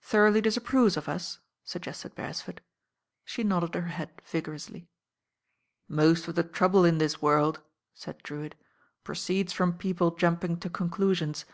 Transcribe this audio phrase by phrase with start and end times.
[0.00, 2.62] "Thoroughly disapproves of us," suggested Beresford.
[3.24, 4.88] She nodded her head vigorously.
[5.86, 7.62] "Most of the trouble in this world,"
[7.94, 8.56] said Drewitt,
[9.04, 11.44] "proceeds from people jumping to conclusions.